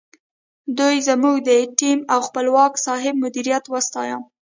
[0.77, 1.49] دوی زموږ د
[1.79, 4.17] ټیم او خپلواک صاحب مدیریت وستایه.